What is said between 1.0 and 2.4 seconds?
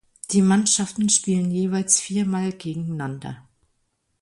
spielen jeweils vier